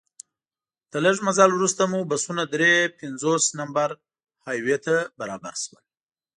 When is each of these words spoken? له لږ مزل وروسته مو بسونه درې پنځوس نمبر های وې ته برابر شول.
له 0.91 0.99
لږ 1.05 1.17
مزل 1.27 1.49
وروسته 1.53 1.83
مو 1.91 1.99
بسونه 2.11 2.43
درې 2.53 2.73
پنځوس 2.99 3.43
نمبر 3.59 3.89
های 4.45 4.57
وې 4.65 4.77
ته 4.85 4.95
برابر 5.19 5.53
شول. 5.63 5.83